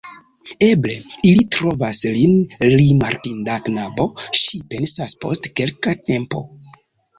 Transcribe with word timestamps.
Eble 0.67 0.93
ili 1.31 1.43
trovas 1.55 1.99
lin 2.15 2.33
rimarkinda 2.79 3.59
knabo, 3.69 4.09
ŝi 4.41 4.63
pensas 4.75 5.19
post 5.27 5.53
kelka 5.63 5.97
tempo. 6.11 6.45